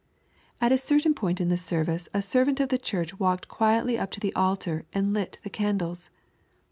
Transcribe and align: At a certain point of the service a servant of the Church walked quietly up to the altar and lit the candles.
At 0.59 0.71
a 0.71 0.79
certain 0.79 1.13
point 1.13 1.39
of 1.41 1.49
the 1.49 1.59
service 1.59 2.09
a 2.11 2.23
servant 2.23 2.59
of 2.59 2.69
the 2.69 2.79
Church 2.79 3.19
walked 3.19 3.47
quietly 3.47 3.99
up 3.99 4.09
to 4.13 4.19
the 4.19 4.33
altar 4.33 4.83
and 4.93 5.13
lit 5.13 5.37
the 5.43 5.49
candles. 5.51 6.09